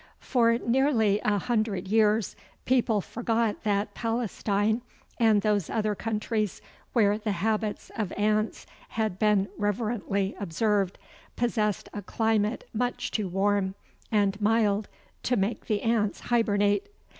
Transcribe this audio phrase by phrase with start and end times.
[0.17, 4.81] For nearly a hundred years people forgot that Palestine
[5.19, 6.59] and those other countries
[6.93, 10.97] where the habits of ants had been reverently observed
[11.35, 13.75] possessed a climate much too warm
[14.11, 14.87] and mild
[15.21, 16.89] to make the ants hibernate.